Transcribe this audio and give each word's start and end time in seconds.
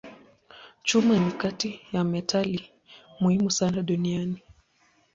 Chuma 0.83 1.19
ni 1.19 1.31
kati 1.31 1.79
ya 1.91 2.03
metali 2.03 2.69
muhimu 3.19 3.51
sana 3.51 3.81
duniani. 3.81 4.41